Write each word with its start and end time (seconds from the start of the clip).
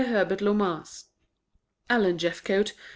HERBERT 0.03 0.41
LOMAS 0.41 1.09
Alan 1.87 2.17
Jeffcote 2.17 2.71